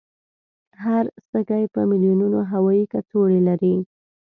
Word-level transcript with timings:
هر 0.83 1.05
سږی 1.29 1.63
په 1.73 1.81
میلونونو 1.89 2.39
هوایي 2.51 2.83
کڅوړې 2.93 3.39
لري. 3.47 3.75